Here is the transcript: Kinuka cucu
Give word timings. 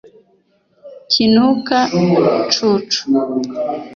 Kinuka 1.11 1.79
cucu 2.53 3.01